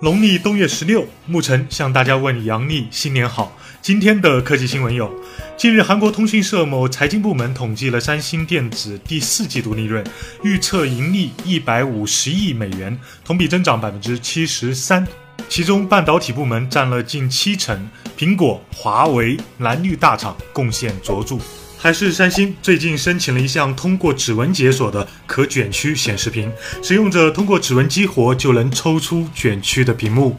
[0.00, 3.52] 农历冬月十六，沐晨向大家问阳历新年好。
[3.82, 5.12] 今天的科技新闻有：
[5.56, 10.04] 近日，韩国通讯社某财经部门统计了三星电子第四季度利润，
[10.44, 15.04] 预测盈利一百五十亿美元，同比增长百分之七十三。
[15.48, 21.38] 其中，半导体部门占了近七成，苹果、华为、蓝绿大厂贡献卓著。
[21.80, 30.36] 还是三星最近申请了一项通过指纹解锁的可卷曲显示屏，使用者通过指纹激活就能抽出卷曲的屏幕。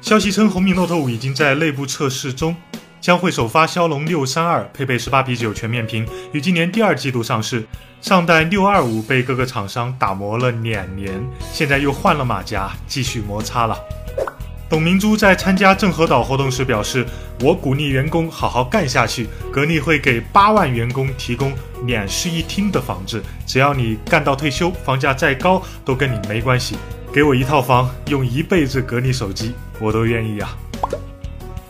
[0.00, 2.54] 消息称，红米 Note 5已经在内部测试中，
[3.00, 7.66] 将会首发骁龙六三二，配备十八比九全面屏，于今年第二季度上市。
[8.00, 11.20] 上代六二五被各个厂商打磨了两年，
[11.52, 13.76] 现在又换了马甲，继续摩擦了。
[14.68, 17.06] 董明珠在参加郑和岛活动时表示
[17.40, 21.52] ：“我鼓励员工好好干下去，格力会给八万员工提供
[21.84, 26.76] 两室一厅的房子，只要你干到退休，房价再高都跟你没关系。
[27.12, 30.56] 给我一套房，用一辈子格力手机，我都愿意啊。”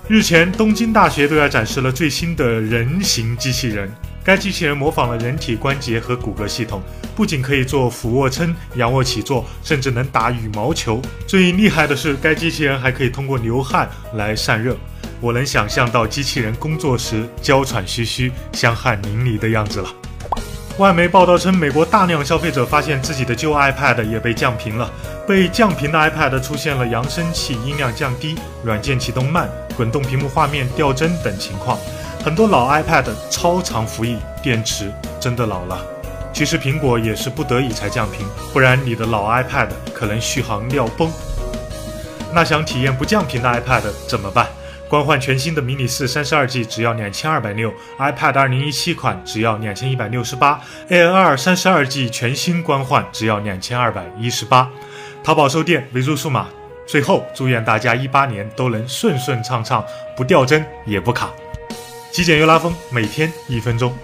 [0.09, 3.93] 日前，东京大学对外展示了最新的人形机器人。
[4.27, 6.83] 该机器人模仿了人体关节和骨骼系统，
[7.15, 11.01] 不仅可以做俯卧撑、仰卧起坐，甚至能打羽毛球。
[11.29, 14.77] 最厉害的是，该机器人还可以通过流汗来散热。
[15.21, 19.89] 我能想象到机器人工作时娇喘吁吁、香汗淋漓的样子了。
[20.79, 24.91] 外媒报道称，美国大量消费者发现自己的旧 iPad 也被降频了。
[25.25, 31.79] 被降频的 iPad 出现了扬声器音量降低、软件启动慢、滚动屏幕画面掉帧等情况。
[32.27, 35.81] 很多老 iPad 超长服役，电池真的老了。
[36.33, 41.09] 其实苹果也是不得已才降频，不然你的老 iPad 可能续航尿崩。
[42.35, 44.49] 那想体验不降频的 iPad 怎么办？
[44.89, 50.61] 官换全新的迷你四三十二 G 只要两千二百六，iPad 二零一七款只要两千一百六十八
[50.91, 54.69] ，Air 二三十二 G 全新官换只要两千二百一十八。
[55.23, 56.49] 淘宝售店维入数码。
[56.89, 59.85] 最后，祝愿大家一八年都能顺顺畅畅，
[60.17, 61.31] 不掉帧也不卡。
[62.11, 63.95] 极简又拉风，每天一分钟。